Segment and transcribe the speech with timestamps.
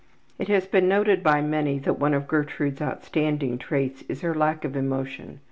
[0.39, 4.65] It has been noted by many that one of Gertrude's outstanding traits is her lack
[4.65, 5.39] of emotion.